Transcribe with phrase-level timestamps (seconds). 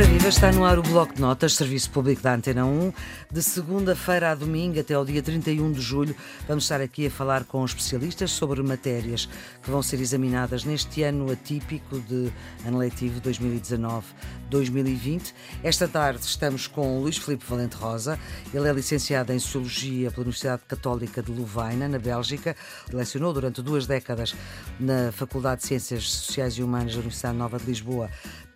[0.00, 2.90] Ora viva, está no ar o Bloco de Notas, Serviço Público da Antena 1.
[3.30, 6.16] De segunda-feira a domingo até ao dia 31 de julho,
[6.48, 9.28] vamos estar aqui a falar com especialistas sobre matérias
[9.62, 12.32] que vão ser examinadas neste ano atípico de
[12.64, 15.34] ano letivo 2019-2020.
[15.62, 18.18] Esta tarde estamos com Luís Filipe Valente Rosa.
[18.54, 22.56] Ele é licenciado em Sociologia pela Universidade Católica de Louvaina, na Bélgica.
[22.90, 24.34] Lecionou durante duas décadas
[24.78, 28.08] na Faculdade de Ciências Sociais e Humanas da Universidade Nova de Lisboa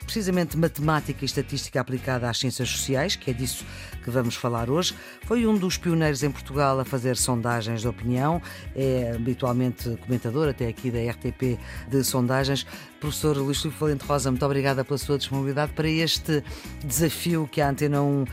[0.05, 3.64] precisamente matemática e estatística aplicada às ciências sociais, que é disso
[4.03, 4.95] que vamos falar hoje.
[5.22, 8.40] Foi um dos pioneiros em Portugal a fazer sondagens de opinião,
[8.76, 12.67] é habitualmente comentador até aqui da RTP de sondagens.
[13.00, 16.43] Professor Luís Filipe Valente Rosa, muito obrigada pela sua disponibilidade para este
[16.82, 18.26] desafio que a Antena 1 uh,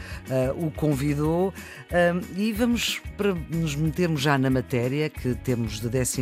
[0.66, 1.50] o convidou.
[1.50, 6.22] Uh, e vamos para nos metermos já na matéria que temos de 11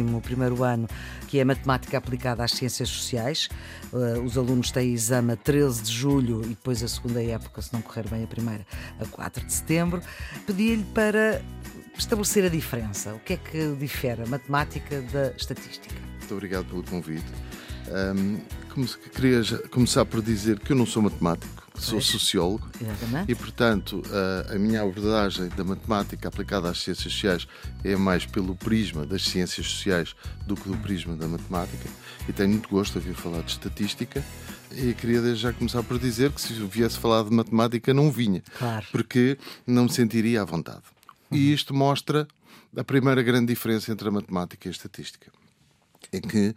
[0.63, 0.87] ano,
[1.27, 3.49] que é matemática aplicada às ciências sociais.
[3.93, 7.81] Uh, os alunos têm exame 13 de julho e depois a segunda época, se não
[7.81, 8.65] correr bem a primeira,
[8.99, 10.01] a 4 de setembro.
[10.45, 11.41] Pedi-lhe para
[11.97, 13.13] estabelecer a diferença.
[13.13, 15.95] O que é que difere a matemática da estatística?
[16.19, 17.31] Muito obrigado pelo convite.
[17.89, 18.39] Um,
[19.15, 23.31] queria começar por dizer que eu não sou matemático, sou sociólogo Exatamente.
[23.31, 24.03] e, portanto,
[24.47, 27.47] a, a, minha abordagem da matemática aplicada às ciências sociais
[27.83, 31.89] é mais pelo prisma das ciências sociais do que do prisma da matemática.
[32.27, 34.23] E tenho muito gosto de ouvir falar de estatística.
[34.71, 38.85] E queria já começar por dizer que se viesse falar de matemática não vinha, claro.
[38.91, 40.83] porque não me sentiria à vontade.
[41.31, 41.37] Uhum.
[41.37, 42.27] E isto mostra
[42.77, 45.38] a primeira grande diferença entre a matemática e a estatística
[46.11, 46.55] é que,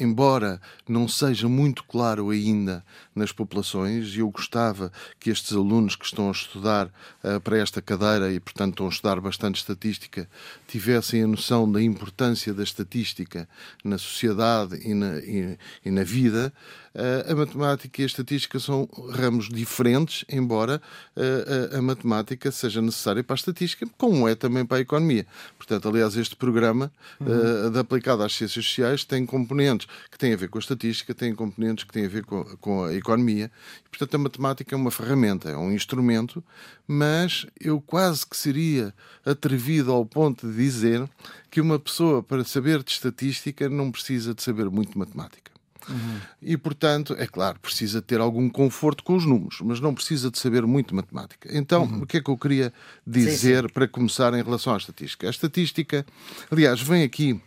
[0.00, 6.04] embora não seja muito claro ainda nas populações, e eu gostava que estes alunos que
[6.06, 10.28] estão a estudar uh, para esta cadeira e, portanto, estão a estudar bastante estatística,
[10.66, 13.48] tivessem a noção da importância da estatística
[13.84, 16.52] na sociedade e na, e, e na vida,
[16.94, 20.80] uh, a matemática e a estatística são ramos diferentes, embora
[21.14, 25.26] uh, a matemática seja necessária para a estatística, como é também para a economia.
[25.58, 26.90] Portanto, aliás, este programa
[27.20, 27.70] uhum.
[27.70, 31.14] de aplicado às ciências sociais sociais têm componentes que têm a ver com a estatística,
[31.14, 33.50] têm componentes que têm a ver com, com a economia.
[33.84, 36.44] E, portanto, a matemática é uma ferramenta, é um instrumento,
[36.86, 41.08] mas eu quase que seria atrevido ao ponto de dizer
[41.50, 45.52] que uma pessoa, para saber de estatística, não precisa de saber muito de matemática.
[45.86, 46.18] Uhum.
[46.40, 50.38] E, portanto, é claro, precisa ter algum conforto com os números, mas não precisa de
[50.38, 51.46] saber muito matemática.
[51.52, 52.02] Então, uhum.
[52.02, 52.72] o que é que eu queria
[53.06, 53.74] dizer sim, sim.
[53.74, 55.26] para começar em relação à estatística?
[55.26, 56.06] A estatística,
[56.50, 57.38] aliás, vem aqui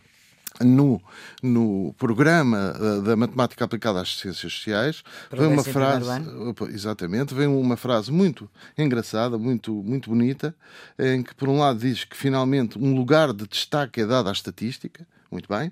[0.64, 1.00] no,
[1.42, 6.10] no programa eh, da matemática aplicada às ciências sociais vem uma frase
[6.72, 10.54] exatamente vem uma frase muito engraçada muito muito bonita
[10.98, 14.32] em que por um lado diz que finalmente um lugar de destaque é dado à
[14.32, 15.70] estatística muito bem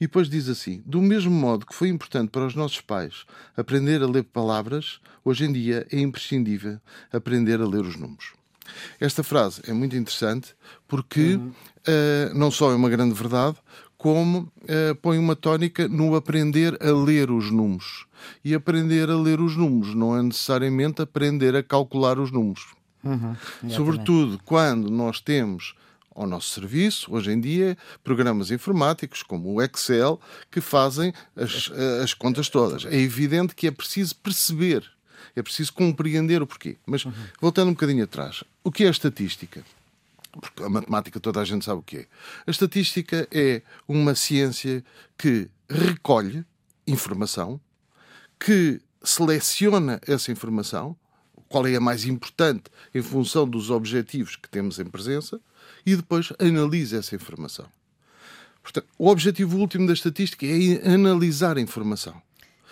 [0.00, 3.24] e depois diz assim do mesmo modo que foi importante para os nossos pais
[3.56, 6.78] aprender a ler palavras hoje em dia é imprescindível
[7.12, 8.37] aprender a ler os números
[9.00, 10.54] esta frase é muito interessante
[10.86, 11.48] porque uhum.
[11.48, 13.56] uh, não só é uma grande verdade,
[13.96, 18.06] como uh, põe uma tónica no aprender a ler os números.
[18.44, 22.66] E aprender a ler os números não é necessariamente aprender a calcular os números.
[23.02, 23.36] Uhum,
[23.68, 25.74] Sobretudo quando nós temos
[26.14, 31.70] ao nosso serviço, hoje em dia, programas informáticos como o Excel que fazem as,
[32.02, 32.84] as contas todas.
[32.86, 34.84] É evidente que é preciso perceber,
[35.38, 36.76] é preciso compreender o porquê.
[36.86, 37.12] Mas uhum.
[37.40, 39.64] voltando um bocadinho atrás, o que é a estatística?
[40.40, 42.06] porque a matemática toda a gente sabe o que é.
[42.46, 44.84] A estatística é uma ciência
[45.16, 46.44] que recolhe
[46.86, 47.60] informação,
[48.38, 50.96] que seleciona essa informação,
[51.48, 55.40] qual é a mais importante em função dos objetivos que temos em presença,
[55.84, 57.66] e depois analisa essa informação.
[58.62, 62.20] Portanto, o objetivo último da estatística é analisar a informação.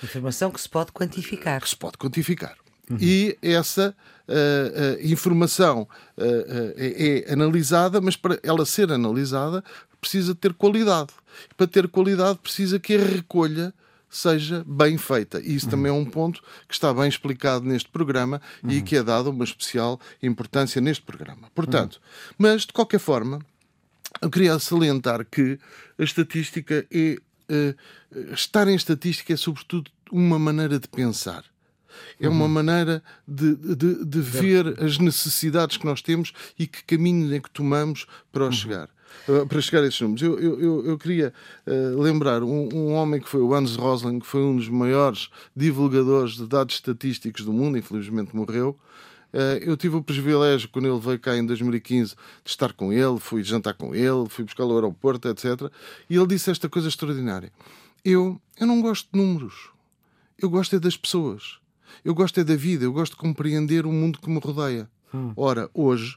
[0.03, 1.61] Informação que se pode quantificar.
[1.61, 2.57] Que se pode quantificar.
[2.91, 2.99] Uhum.
[3.01, 3.95] E essa
[4.29, 5.83] uh, uh, informação
[6.17, 9.63] uh, é, é, analisada, mas para ela ser analisada
[10.01, 11.13] precisa ter qualidade.
[11.57, 13.75] Para ter qualidade precisa que a recolha
[14.09, 15.41] seja bem feita.
[15.41, 18.71] E isso também é um ponto que está bem explicado neste programa uhum.
[18.71, 21.49] e que é dado uma especial importância neste programa.
[21.55, 22.35] Portanto, uhum.
[22.39, 23.41] mas de qualquer forma,
[24.21, 25.59] eu queria salientar que
[25.99, 27.17] a estatística é.
[28.33, 31.45] Estar em estatística é sobretudo uma maneira de pensar
[32.21, 32.51] é uma uhum.
[32.51, 37.51] maneira de, de, de ver as necessidades que nós temos e que caminho é que
[37.51, 38.53] tomamos para uhum.
[38.53, 38.89] chegar
[39.29, 40.23] uh, para chegar a esses números.
[40.23, 41.33] Eu, eu, eu queria
[41.67, 45.29] uh, lembrar um, um, homem que foi o Hans Rosling, que foi um dos maiores
[45.55, 48.79] divulgadores de dados estatísticos do mundo, infelizmente morreu.
[49.33, 53.19] Uh, eu tive o privilégio, quando ele veio cá em 2015, de estar com ele,
[53.19, 55.71] fui jantar com ele, fui buscá-lo ao aeroporto, etc.
[56.09, 57.53] E ele disse esta coisa extraordinária:
[58.05, 59.71] Eu, eu não gosto de números,
[60.39, 61.59] eu gosto é das pessoas.
[62.05, 64.89] Eu gosto é da vida, eu gosto de compreender o mundo que me rodeia.
[65.15, 65.33] Hum.
[65.37, 66.17] Ora, hoje,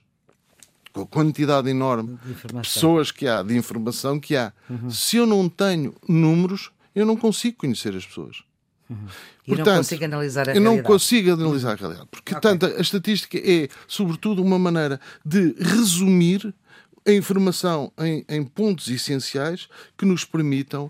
[0.92, 4.90] com a quantidade enorme de, pessoas que há, de informação que há, uhum.
[4.90, 8.44] se eu não tenho números, eu não consigo conhecer as pessoas.
[8.90, 8.98] Uhum.
[9.46, 10.76] E Portanto, não consigo analisar a eu realidade.
[10.78, 12.08] não consigo analisar a realidade.
[12.10, 12.42] Porque, okay.
[12.42, 16.54] tanto, a estatística é, sobretudo, uma maneira de resumir
[17.06, 20.90] a informação em, em pontos essenciais que nos permitam uh,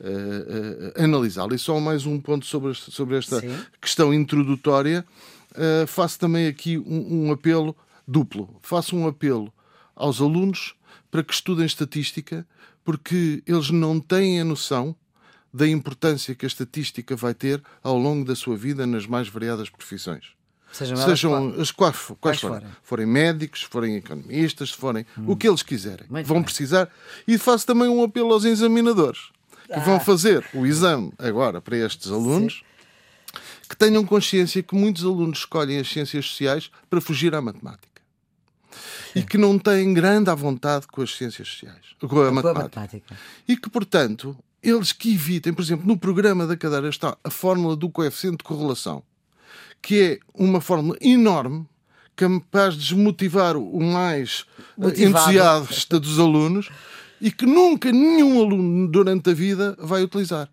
[0.00, 1.54] uh, uh, analisá-la.
[1.54, 3.56] E só mais um ponto sobre, sobre esta Sim.
[3.80, 5.04] questão introdutória.
[5.86, 7.76] faço também aqui um, um apelo
[8.06, 8.56] duplo.
[8.62, 9.52] Faço um apelo
[9.94, 10.74] aos alunos
[11.10, 12.46] para que estudem estatística,
[12.84, 14.96] porque eles não têm a noção
[15.54, 19.70] da importância que a estatística vai ter ao longo da sua vida nas mais variadas
[19.70, 20.32] profissões.
[20.72, 22.58] Sejam, Sejam as quais, quais, quais forem.
[22.58, 22.76] forem.
[22.82, 25.26] Forem médicos, forem economistas, forem hum.
[25.28, 26.06] o que eles quiserem.
[26.10, 26.44] Muito vão bem.
[26.44, 26.90] precisar.
[27.28, 29.30] E faço também um apelo aos examinadores
[29.66, 29.80] que ah.
[29.80, 32.54] vão fazer o exame agora para estes alunos.
[32.54, 32.74] Sim
[33.68, 38.02] que tenham consciência que muitos alunos escolhem as ciências sociais para fugir à matemática.
[39.14, 42.50] E que não têm grande à vontade com as ciências sociais, com a, com matemática.
[42.50, 43.18] a matemática.
[43.46, 47.76] E que, portanto, eles que evitem, por exemplo, no programa da cadeira está a fórmula
[47.76, 49.02] do coeficiente de correlação,
[49.82, 51.66] que é uma fórmula enorme,
[52.16, 54.44] capaz de desmotivar o mais
[54.76, 55.18] Motivado.
[55.18, 56.70] entusiasta dos alunos
[57.20, 60.48] e que nunca nenhum aluno durante a vida vai utilizar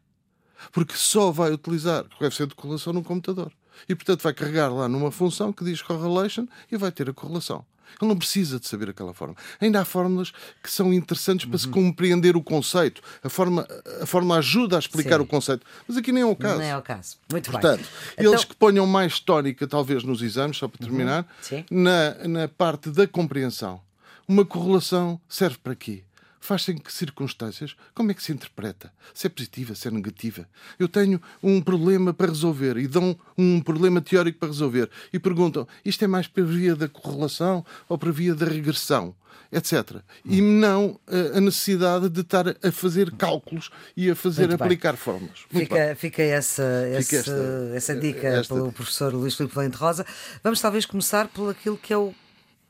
[0.72, 3.52] porque só vai utilizar o coeficiente de correlação no computador.
[3.88, 7.66] E, portanto, vai carregar lá numa função que diz correlation e vai ter a correlação.
[8.00, 9.40] Ele não precisa de saber aquela fórmula.
[9.60, 10.32] Ainda há fórmulas
[10.62, 11.60] que são interessantes para uhum.
[11.60, 13.02] se compreender o conceito.
[13.24, 13.68] A forma,
[14.02, 15.24] a forma ajuda a explicar Sim.
[15.24, 15.66] o conceito.
[15.88, 16.58] Mas aqui nem é o caso.
[16.58, 17.18] Não é o caso.
[17.30, 17.88] Muito Portanto, bem.
[18.14, 18.32] Então...
[18.32, 20.90] eles que ponham mais tónica, talvez, nos exames, só para uhum.
[20.90, 21.66] terminar, uhum.
[21.70, 23.82] na, na parte da compreensão.
[24.28, 26.04] Uma correlação serve para quê?
[26.42, 27.76] Faz-se em que circunstâncias?
[27.94, 28.92] Como é que se interpreta?
[29.14, 30.50] Se é positiva, se é negativa?
[30.78, 35.68] Eu tenho um problema para resolver e dão um problema teórico para resolver e perguntam:
[35.86, 39.16] isto é mais para via da correlação ou para via da regressão?
[39.52, 39.98] etc.
[40.26, 44.94] E não uh, a necessidade de estar a fazer cálculos e a fazer Muito aplicar
[44.94, 45.02] bem.
[45.02, 45.40] fórmulas.
[45.50, 46.64] fica, fica, essa,
[47.02, 48.54] fica essa, esta, essa dica esta...
[48.54, 50.06] pelo professor Luís Filipe Valente Rosa.
[50.42, 52.14] Vamos talvez começar por aquilo que é o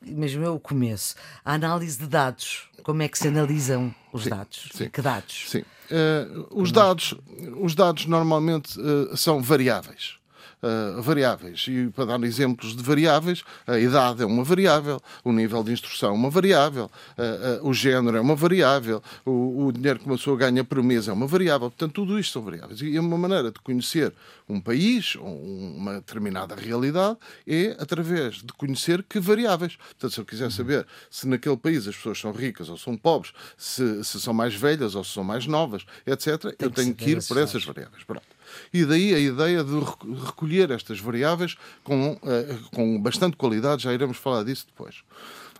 [0.04, 1.14] mesmo eu o começo,
[1.44, 2.68] a análise de dados.
[2.82, 4.68] Como é que se analisam os sim, dados?
[4.74, 4.88] Sim.
[4.88, 5.44] Que dados?
[5.48, 5.60] Sim.
[5.90, 7.14] Uh, os, dados,
[7.60, 10.21] os dados normalmente uh, são variáveis
[10.62, 11.66] uh, variáveis.
[11.68, 16.10] E para dar exemplos de variáveis, a idade é uma variável, o nível de instrução
[16.10, 20.16] é uma variável, uh, uh, o género é uma variável, o, o, dinheiro que uma
[20.16, 21.70] pessoa ganha por mês é uma variável.
[21.70, 22.80] Portanto, tudo isto são variáveis.
[22.80, 24.12] E uma maneira de conhecer
[24.48, 27.16] um país ou uma determinada realidade
[27.46, 29.76] é através de conhecer que variáveis.
[29.76, 33.32] Portanto, se eu quiser saber se naquele país as pessoas são ricas ou são pobres,
[33.56, 37.10] se, se são mais velhas ou se são mais novas, etc., Tem eu tenho que
[37.10, 38.04] ir por essas variáveis.
[38.04, 38.22] Pronto.
[38.72, 39.78] E daí a ideia de
[40.24, 45.02] recolher estas variáveis com, uh, com bastante qualidade, já iremos falar disso depois.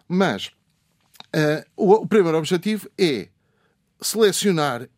[0.09, 0.47] Mas
[1.35, 3.29] uh, o, o primeiro objetivo é
[4.01, 4.89] selecionar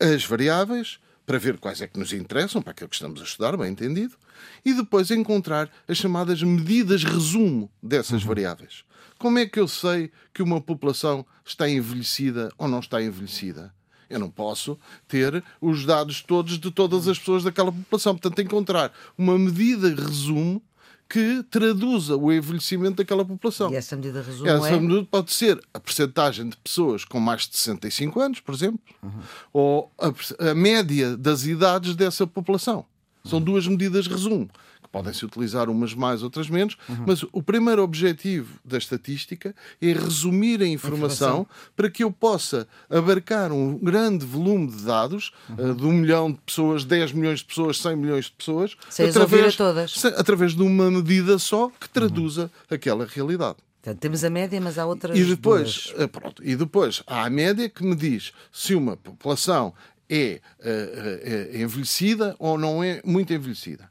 [0.00, 0.98] as variáveis
[1.30, 4.16] para ver quais é que nos interessam, para aquilo que estamos a estudar, bem entendido,
[4.64, 8.28] e depois encontrar as chamadas medidas resumo dessas uhum.
[8.28, 8.84] variáveis.
[9.16, 13.72] Como é que eu sei que uma população está envelhecida ou não está envelhecida?
[14.10, 14.76] Eu não posso
[15.06, 18.14] ter os dados todos de todas as pessoas daquela população.
[18.16, 20.60] Portanto, encontrar uma medida resumo
[21.08, 23.72] que traduza o envelhecimento daquela população.
[23.72, 24.78] E essa medida resumo essa é...
[24.80, 29.20] medida pode ser a percentagem de pessoas com mais de 65 anos, por exemplo, uhum.
[29.52, 32.84] ou a, a, média das idades dessa população.
[33.24, 34.48] São duas medidas resumo
[34.90, 37.04] podem-se utilizar umas mais, outras menos, uhum.
[37.06, 42.66] mas o primeiro objetivo da estatística é resumir a informação, informação, para que eu possa
[42.88, 45.70] abarcar um grande volume de dados, uhum.
[45.70, 48.76] uh, de um milhão de pessoas, 10 milhões de pessoas, 100 milhões de pessoas,
[49.08, 50.04] através, todas.
[50.04, 52.76] através de uma medida só que traduza uhum.
[52.76, 53.56] aquela realidade.
[53.82, 55.18] Portanto, temos a média, mas há outras.
[55.18, 56.00] E depois, duas.
[56.02, 59.72] Eh, pronto, e depois há a média que me diz se uma população
[60.08, 63.88] é uh, uh, envelhecida ou não é muito envelhecida.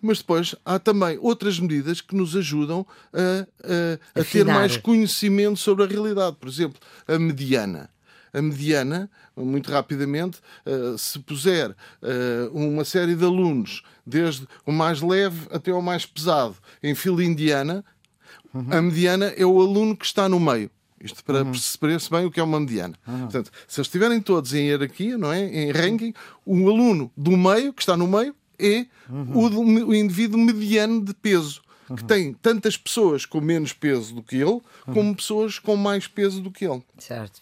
[0.00, 5.58] Mas depois há também outras medidas que nos ajudam a, a, a ter mais conhecimento
[5.58, 6.36] sobre a realidade.
[6.40, 7.90] Por exemplo, a mediana.
[8.32, 11.76] A mediana, muito rapidamente, uh, se puser uh,
[12.52, 17.84] uma série de alunos, desde o mais leve até o mais pesado, em fila indiana,
[18.54, 18.66] uhum.
[18.70, 20.70] a mediana é o aluno que está no meio.
[21.02, 21.50] Isto para uhum.
[21.50, 22.94] perceber-se bem o que é uma mediana.
[23.06, 23.20] Uhum.
[23.20, 25.42] Portanto, se eles estiverem todos em hierarquia, não é?
[25.42, 26.12] em ranking,
[26.44, 29.84] o aluno do meio, que está no meio, é uhum.
[29.84, 31.62] o, o, indivíduo mediano de peso.
[31.88, 31.96] Uhum.
[31.96, 34.60] Que tem tantas pessoas com menos peso do que ele,
[34.92, 36.82] como pessoas com mais peso do que ele.
[36.98, 37.40] Certo.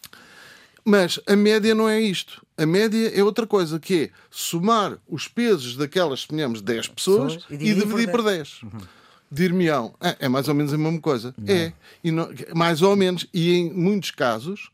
[0.84, 2.42] Mas a média não é isto.
[2.56, 7.50] A média é outra coisa, que é somar os pesos daquelas, suponhamos, 10 pessoas, pessoas
[7.50, 8.10] e, dividir por 10.
[8.10, 8.62] Por 10.
[8.62, 8.88] Uhum.
[9.30, 11.34] Dir-me-ão, é, é, mais ou menos a mesma coisa.
[11.36, 11.54] Não.
[11.54, 11.72] É.
[12.02, 13.26] E não, mais ou menos.
[13.34, 14.70] E em muitos casos,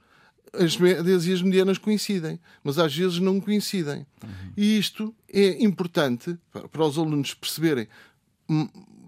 [0.58, 4.06] as médias e as medianas coincidem, mas às vezes não coincidem.
[4.22, 4.52] Uhum.
[4.56, 6.36] E isto é importante
[6.70, 7.88] para os alunos perceberem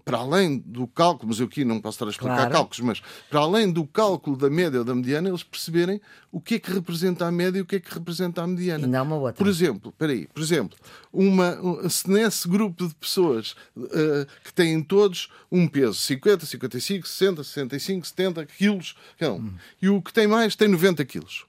[0.07, 2.51] para além do cálculo, mas eu aqui não posso estar a explicar claro.
[2.51, 5.99] cálculos, mas para além do cálculo da média ou da mediana, eles perceberem
[6.31, 8.85] o que é que representa a média e o que é que representa a mediana.
[8.85, 9.33] E não uma outra.
[9.33, 10.77] Por exemplo, peraí, por exemplo,
[11.11, 11.59] uma,
[11.89, 18.07] se nesse grupo de pessoas uh, que têm todos um peso, 50, 55, 60, 65,
[18.07, 19.55] 70 quilos, então, hum.
[19.81, 21.45] e o que tem mais tem 90 quilos.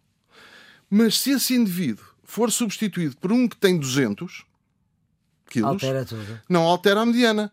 [0.90, 4.44] Mas se esse indivíduo for substituído por um que tem 200
[5.48, 6.04] quilos, altera
[6.48, 7.52] não altera a mediana.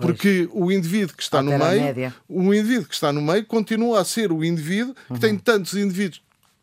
[0.00, 4.04] Porque o indivíduo que está no meio, o indivíduo que está no meio continua a
[4.04, 5.18] ser o indivíduo que uhum.
[5.18, 6.22] tem tantos indivíduos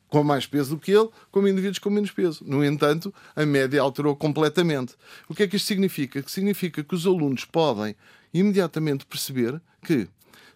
[0.10, 2.44] com mais peso do que ele, como indivíduos com menos peso.
[2.46, 4.96] No entanto, a média alterou completamente.
[5.28, 6.22] O que é que isto significa?
[6.22, 7.96] Que significa que os alunos podem
[8.34, 10.08] imediatamente perceber que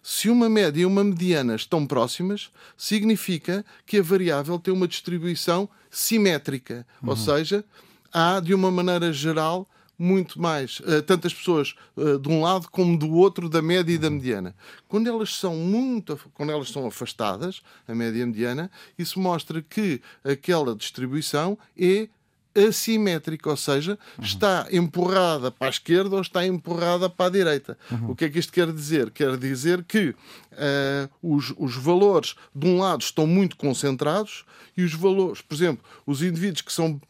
[0.02, 5.68] se uma média e uma mediana estão próximas, significa que a variável tem uma distribuição
[5.90, 7.10] simétrica, uhum.
[7.10, 7.64] ou seja,
[8.12, 9.68] há de uma maneira geral
[10.02, 13.98] muito mais uh, tantas pessoas uh, de um lado como do outro da média e
[13.98, 14.54] da mediana.
[14.88, 19.62] Quando elas são muito, quando elas são afastadas, a média e a mediana, isso mostra
[19.62, 22.08] que aquela distribuição é
[22.54, 24.24] assimétrica, ou seja, uhum.
[24.24, 27.78] está empurrada para a esquerda ou está empurrada para a direita.
[27.90, 28.10] Uhum.
[28.10, 29.10] O que é que isto quer dizer?
[29.10, 34.44] Quer dizer que uh, os, os valores de um lado estão muito concentrados
[34.76, 37.00] e os valores, por exemplo, os indivíduos que são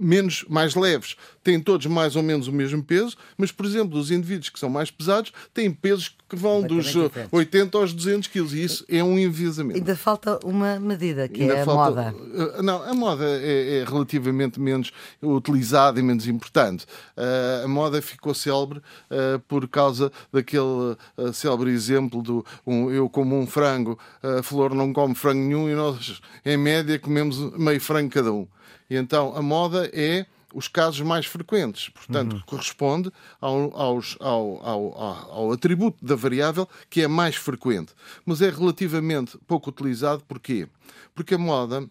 [0.00, 4.10] menos, mais leves têm todos mais ou menos o mesmo peso, mas, por exemplo, os
[4.10, 6.94] indivíduos que são mais pesados têm pesos que vão dos
[7.32, 9.78] 80 aos 200 quilos e isso é um enviesamento.
[9.78, 12.12] Ainda falta uma medida, que Ainda é a falta...
[12.12, 12.14] moda.
[12.34, 16.84] Eh, não, a moda é, é, relativamente menos utilizada e menos importante.
[17.16, 23.08] Uh, a moda ficou célebre uh, por causa daquele uh, célebre exemplo do um, eu
[23.08, 27.80] como um frango, a Flor não come frango nenhum e nós, em média, comemos meio
[27.80, 28.46] frango cada um.
[28.90, 32.42] E então a moda é os casos mais frequentes, portanto, uhum.
[32.44, 34.98] corresponde ao, aos, ao, ao,
[35.30, 37.92] ao, atributo da variável que é mais frequente,
[38.26, 40.24] mas é relativamente pouco utilizado.
[40.26, 40.66] Porquê?
[41.14, 41.88] Porque a moda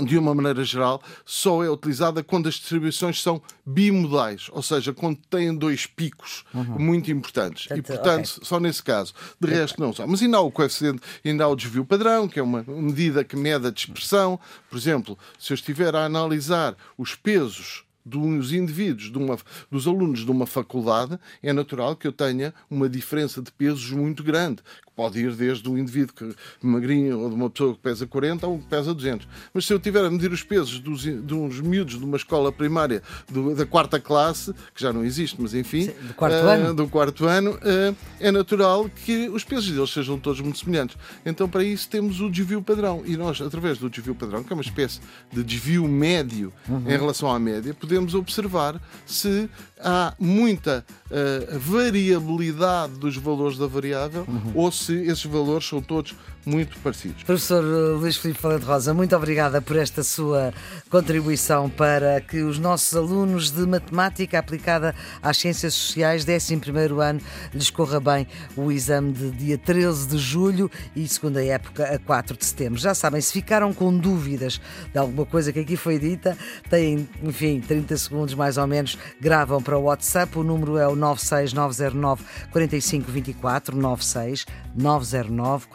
[0.00, 5.18] de uma maneira geral, só é utilizada quando as distribuições são bimodais, ou seja, quando
[5.28, 6.78] têm dois picos uhum.
[6.78, 7.66] muito importantes.
[7.70, 8.44] e, portanto, okay.
[8.44, 9.12] só nesse caso.
[9.40, 10.06] De resto, não só.
[10.06, 13.36] Mas ainda há o coeficiente, ainda há o desvio padrão, que é uma medida que
[13.36, 14.38] mede a dispersão.
[14.70, 19.38] Por exemplo, se eu estiver a analisar os pesos dos indivíduos, uma,
[19.70, 24.22] dos alunos de uma faculdade, é natural que eu tenha uma diferença de pesos muito
[24.22, 28.06] grande, que pode ir desde o indivíduo que, magrinho ou de uma pessoa que pesa
[28.06, 29.26] 40 ou que pesa 200.
[29.52, 32.52] Mas se eu tiver a medir os pesos dos, de uns miúdos de uma escola
[32.52, 36.74] primária do, da quarta classe, que já não existe, mas enfim, do quarto uh, ano,
[36.74, 40.96] do quarto ano uh, é natural que os pesos deles sejam todos muito semelhantes.
[41.24, 43.02] Então, para isso, temos o desvio padrão.
[43.06, 45.00] E nós, através do desvio padrão, que é uma espécie
[45.32, 46.84] de desvio médio uhum.
[46.86, 54.24] em relação à média, podemos observar se há muita uh, variabilidade dos valores da variável
[54.28, 54.52] uhum.
[54.54, 57.22] ou se esses valores são todos muito parecidos.
[57.22, 60.52] Professor Luís Filipe Valente Rosa, muito obrigada por esta sua
[60.90, 66.60] contribuição para que os nossos alunos de matemática aplicada às ciências sociais, 11
[67.00, 67.20] ano,
[67.54, 72.36] lhes corra bem o exame de dia 13 de julho e segunda época a 4
[72.36, 72.78] de setembro.
[72.78, 74.60] Já sabem, se ficaram com dúvidas
[74.92, 76.36] de alguma coisa que aqui foi dita,
[76.68, 80.96] têm, enfim, 30 segundos mais ou menos, gravam para o WhatsApp, o número é o
[80.96, 85.66] 96909 4524, 96 909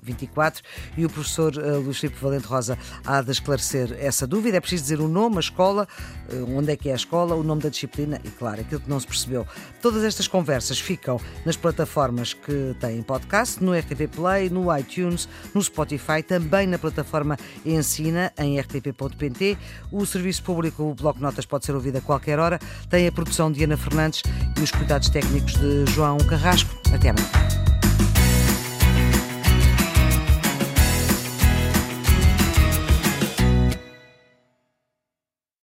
[0.00, 0.62] 4524
[0.96, 4.56] e o professor uh, Luís Filipe Valente Rosa há de esclarecer essa dúvida.
[4.56, 5.86] É preciso dizer o nome, a escola,
[6.32, 8.90] uh, onde é que é a escola, o nome da disciplina e, claro, aquilo que
[8.90, 9.46] não se percebeu.
[9.80, 15.62] Todas estas conversas ficam nas plataformas que têm podcast, no RTP Play, no iTunes, no
[15.62, 19.58] Spotify, também na plataforma Ensina, em rtp.pt.
[19.90, 22.58] O serviço público, o Bloco Notas, pode ser ouvido a qualquer hora.
[22.88, 24.22] Tem a produção de Ana Fernandes
[24.58, 26.70] e os cuidados técnicos de João Carrasco.
[26.92, 27.59] Até amanhã.